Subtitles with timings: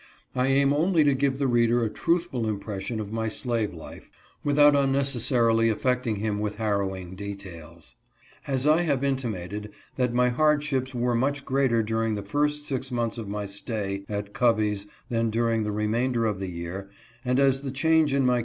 [0.33, 4.09] I aim only to give the reader a truthful impression of my slave life,
[4.43, 7.93] without unnecessarily affecting him with harrowing details.
[8.47, 13.19] As I have intimated that my hardships were much greater during the first six months
[13.19, 16.89] of my stay at Covey's than during the remainder of the year,
[17.23, 18.39] and as the change in my.